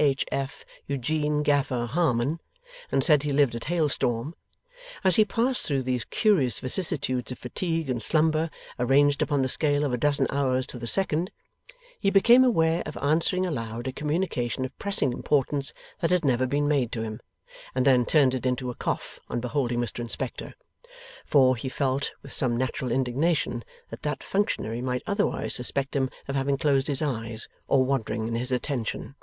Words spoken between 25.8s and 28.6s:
him of having closed his eyes, or wandered in his